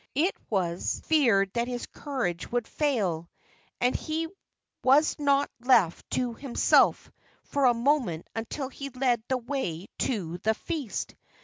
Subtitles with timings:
[0.15, 3.29] It was feared that his courage would fail,
[3.79, 4.27] and he
[4.83, 7.11] was not left to himself
[7.43, 11.13] for a moment until he led the way to the feast.